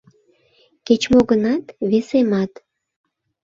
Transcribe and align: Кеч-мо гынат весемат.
Кеч-мо 0.87 1.19
гынат 1.29 1.63
весемат. 1.89 2.51